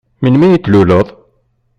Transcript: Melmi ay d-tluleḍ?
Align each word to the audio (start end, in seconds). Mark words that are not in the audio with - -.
Melmi 0.21 0.45
ay 0.47 0.55
d-tluleḍ? 0.59 1.07